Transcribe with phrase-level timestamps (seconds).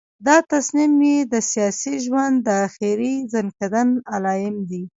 [0.27, 4.83] دا تصمیم یې د سیاسي ژوند د آخري ځنکدن علایم دي.